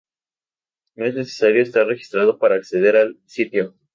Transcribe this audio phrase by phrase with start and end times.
[0.95, 3.75] No es necesario estar registrado para acceder al sitio.